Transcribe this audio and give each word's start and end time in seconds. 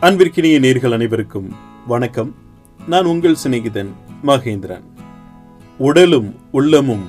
அன்பிற்கினிய 0.00 0.56
நேர்கள் 0.58 0.92
அனைவருக்கும் 0.92 1.52
வணக்கம். 1.86 2.34
நான் 2.86 3.04
உங்கள் 3.04 3.36
சிநேகிதன் 3.44 3.92
மகேந்திரன். 4.24 4.82
உடலும் 5.78 6.34
உள்ளமும் 6.50 7.08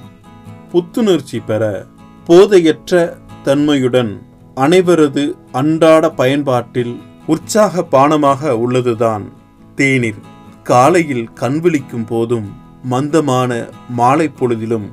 புத்துணர்ச்சி 0.71 1.39
பெற 1.39 1.85
போதையற்ற 2.27 3.17
தன்மையுடன் 3.43 4.21
அனைவரது 4.55 5.37
அன்றாட 5.51 6.09
பயன்பாட்டில் 6.09 6.99
உற்சாக 7.25 7.87
பானமாக 7.91 8.49
உள்ளதுதான் 8.49 9.31
தேநீர். 9.75 10.21
காலையில் 10.63 11.29
கண்விழிக்கும் 11.35 12.05
போதும் 12.05 12.55
மந்தமான 12.83 13.69
மாலை 13.89 14.29
பொழுதிலும் 14.29 14.89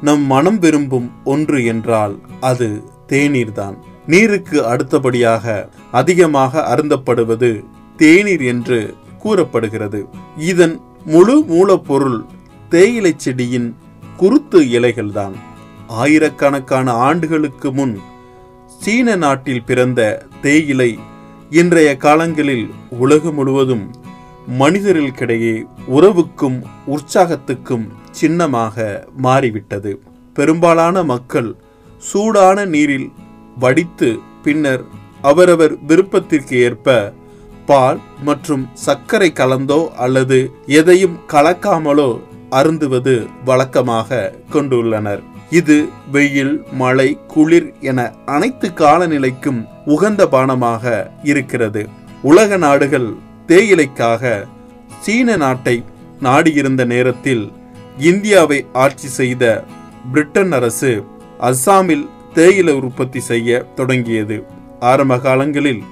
நம் 0.00 0.20
மனம் 0.20 0.58
விரும்பும் 0.58 1.10
ஒன்று 1.24 1.64
என்றால் 1.64 2.18
அது 2.40 2.82
தேநீர்தான். 3.08 3.76
நீருக்கு 4.10 4.58
அடுத்தபடியாக 4.72 5.44
அதிகமாக 6.00 6.62
அருந்தப்படுவது 6.72 7.50
தேநீர் 7.96 8.44
என்று 8.52 8.78
கூறப்படுகிறது. 9.22 10.00
இதன் 10.50 10.76
முழு 11.04 11.36
மூலப்பொருள் 11.50 12.20
தேயிலை 12.74 13.12
செடியின் 13.16 13.68
குருத்து 14.16 14.60
இலைகள்தான். 14.76 15.36
ஆயிரக்கணக்கான 16.02 16.92
ஆண்டுகளுக்கு 17.08 17.68
முன் 17.72 17.94
சீன 18.80 19.16
நாட்டில் 19.24 19.66
பிறந்த 19.68 20.00
தேயிலை 20.42 20.90
இன்றைய 21.60 21.90
காலங்களில் 22.04 22.66
உலகம் 23.04 23.34
முழுவதும் 23.34 23.86
மனிதர்களுக்கிடையே 24.60 25.56
உறவுக்கும் 25.96 26.58
உற்சாகத்துக்கும் 26.94 27.86
சின்னமாக 28.20 28.76
மாறிவிட்டது. 29.26 29.92
பெரும்பாலான 30.36 31.02
மக்கள் 31.12 31.50
சூடான 32.02 32.64
நீரில் 32.74 33.08
வடித்து 33.56 34.20
பின்னர் 34.42 34.84
அவரவர் 35.22 35.74
விருப்பத்திற்கு 35.86 36.56
ஏற்ப 36.58 37.14
பால் 37.66 38.00
மற்றும் 38.22 38.68
சர்க்கரை 38.72 39.32
கலந்தோ 39.32 39.80
அல்லது 39.94 40.38
எதையும் 40.66 41.16
கலக்காமலோ 41.28 42.10
அருந்துவது 42.50 43.26
வழக்கமாக 43.44 44.32
கொண்டுள்ளனர். 44.52 45.20
இது 45.50 45.88
வெயில் 46.12 46.64
மழை 46.72 47.18
குளிர் 47.26 47.68
என 47.80 48.12
அனைத்து 48.26 48.68
காலநிலைக்கும் 48.68 49.60
உகந்த 49.84 50.26
பானமாக 50.26 50.84
இருக்கிறது. 51.22 51.88
உலக 52.22 52.56
நாடுகள் 52.56 53.08
தேயிலைக்காக 53.46 54.46
சீன 55.00 55.36
நாட்டை 55.36 55.84
நாடியிருந்த 56.20 56.84
நேரத்தில் 56.84 57.52
இந்தியாவை 57.98 58.64
ஆட்சி 58.72 59.08
செய்த 59.08 59.64
பிரிட்டன் 60.12 60.52
அரசு 60.52 61.04
அஸ்ஸாமில் 61.40 62.06
தேயிலை 62.34 62.74
உற்பத்தி 62.74 63.20
செய்ய 63.20 63.66
தொடங்கியது. 63.74 64.44
ஆரம்ப 64.80 65.18
காலங்களில் 65.18 65.82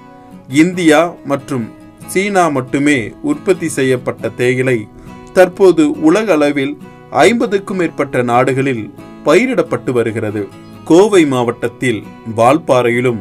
இந்தியா 0.49 1.15
மற்றும் 1.25 1.67
சீனா 2.07 2.49
மட்டுமே 2.49 3.13
உற்பத்தி 3.23 3.69
செய்யப்பட்ட 3.69 4.29
தேயிலை 4.29 4.89
தற்போது 5.33 6.01
உலக 6.01 6.33
அளவில் 6.33 6.77
ஐம்பதுக்கும் 7.11 7.77
மேற்பட்ட 7.77 8.23
நாடுகளில் 8.23 8.91
பயிரிடப்பட்டு 9.25 9.93
வருகிறது. 9.93 10.49
கோவை 10.85 11.27
மாவட்டத்தில் 11.27 12.05
வால்பாறையிலும் 12.37 13.21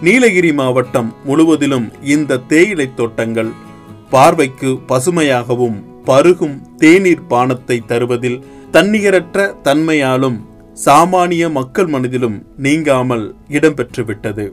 நீலகிரி 0.00 0.52
மாவட்டம் 0.52 1.14
முழுவதிலும் 1.24 1.92
இந்த 2.02 2.36
தேயிலை 2.36 2.94
தோட்டங்கள் 2.94 3.50
பார்வைக்கு 4.10 4.80
பசுமையாகவும் 4.88 5.78
பருகும் 6.04 6.62
தேநீர் 6.76 7.26
பானத்தை 7.30 7.78
தருவதில் 7.86 8.42
தன்னிகரற்ற 8.70 9.54
தன்மையாலும் 9.62 10.47
சாமானிய 10.84 11.50
மக்கள் 11.50 11.86
மனதிலும் 11.86 12.46
நீங்காமல் 12.56 13.34
இடம்பெற்றுவிட்டது. 13.48 14.50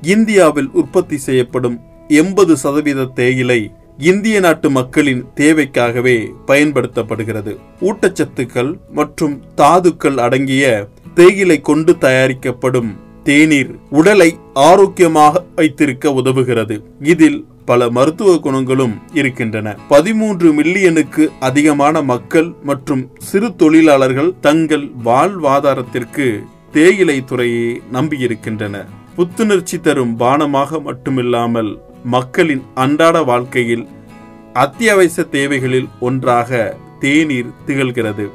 இந்தியாவில் 0.00 0.70
உற்பத்தி 0.72 1.16
செய்யப்படும் 1.16 1.80
எண்பது 2.08 2.56
சதவீத 2.56 3.04
தேயிலை 3.04 3.72
இந்திய 3.98 4.40
நாட்டு 4.40 4.70
மக்களின் 4.70 5.24
தேவைக்காகவே 5.36 6.28
பயன்படுத்தப்படுகிறது. 6.46 7.56
ஊட்டச்சத்துக்கள் 7.80 8.78
மற்றும் 8.90 9.42
தாதுக்கள் 9.54 10.18
அடங்கிய 10.18 10.88
தேயிலை 11.14 11.60
கொண்டு 11.60 11.98
தயாரிக்கப்படும் 11.98 12.96
தேநீர் 13.28 13.72
உடலை 13.98 14.28
ஆரோக்கியமாக 14.66 15.42
வைத்திருக்க 15.56 16.10
உதவுகிறது. 16.10 16.76
இதில் 17.12 17.38
பல 17.64 17.88
மருத்துவ 17.96 18.30
குணங்களும் 18.36 18.94
இருக்கின்றன. 19.12 19.74
பதிமூன்று 19.88 20.48
மில்லியனுக்கு 20.58 21.24
அதிகமான 21.48 22.02
மக்கள் 22.02 22.48
மற்றும் 22.62 23.02
சிறு 23.28 23.48
தொழிலாளர்கள் 23.56 24.30
தங்கள் 24.46 24.86
வாழ்வாதாரத்திற்கு 25.04 26.26
தேயிலை 26.72 27.18
துறையை 27.24 27.68
நம்பியிருக்கின்றனர் 27.92 28.88
புத்துணர்ச்சி 29.16 29.78
தரும் 29.80 30.14
பானமாக 30.18 30.80
மட்டுமில்லாமல் 30.88 31.70
மக்களின் 32.14 32.64
அன்றாட 32.74 33.22
வாழ்க்கையில் 33.22 33.86
அத்தியாவசிய 34.64 35.26
தேவைகளில் 35.30 35.88
ஒன்றாக 36.00 36.50
தேநீர் 37.00 37.52
திகழ்கிறது. 37.66 38.26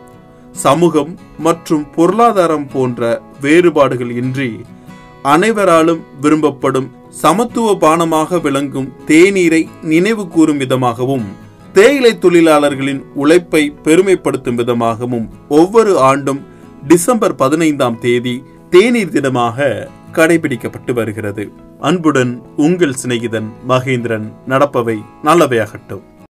சமூகம் 0.66 1.12
மற்றும் 1.40 1.84
பொருளாதாரம் 1.96 2.68
போன்ற 2.74 3.22
வேறுபாடுகள் 3.42 4.12
இன்றி 4.22 4.50
அனைவராலும் 5.24 6.02
விரும்பப்படும் 6.22 6.88
சமத்துவ 7.10 7.68
பானமாக 7.76 8.40
விளங்கும் 8.42 8.90
தேநீரை 9.08 9.68
நினைவு 9.82 10.28
கூறும் 10.28 10.58
விதமாகவும் 10.58 11.26
தேயிலை 11.74 12.12
தொழிலாளர்களின் 12.18 13.02
உழைப்பை 13.14 13.74
பெருமைப்படுத்தும் 13.84 14.60
விதமாகவும் 14.62 15.30
ஒவ்வொரு 15.50 16.00
ஆண்டும் 16.00 16.42
டிசம்பர் 16.88 17.36
பதினைந்தாம் 17.36 18.00
தேதி 18.00 18.44
தேநீர் 18.70 19.10
தினமாக 19.10 19.88
கடைபிடிக்கப்பட்டு 20.12 20.94
வருகிறது. 20.94 21.52
அன்புடன் 21.80 22.34
உங்கள் 22.58 22.96
சிநேகிதன் 23.04 23.50
மகேந்திரன் 23.68 24.28
நடப்பவை 24.48 24.98
நல்லவையாகட்டும். 25.24 26.04